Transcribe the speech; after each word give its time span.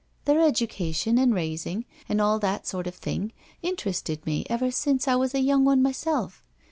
Their 0.25 0.41
education 0.41 1.19
and 1.19 1.31
raising 1.31 1.85
and 2.09 2.19
all 2.19 2.39
that 2.39 2.65
sort 2.65 2.87
of 2.87 2.95
thing 2.95 3.33
interested 3.61 4.25
me 4.25 4.47
ever 4.49 4.71
since 4.71 5.07
I 5.07 5.13
was 5.15 5.35
a 5.35 5.41
young 5.41 5.63
one 5.63 5.83
myself. 5.83 6.43